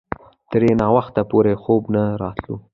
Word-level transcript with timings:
ترې 0.51 0.71
ناوخته 0.81 1.21
پورې 1.29 1.53
خوب 1.61 1.83
نه 1.95 2.03
راتلو. 2.21 2.55